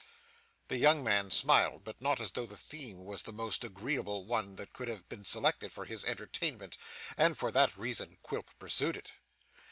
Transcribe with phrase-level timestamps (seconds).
[0.69, 4.55] The young man smiled, but not as though the theme was the most agreeable one
[4.55, 6.75] that could have been selected for his entertainment;
[7.17, 9.11] and for that reason Quilp pursued it.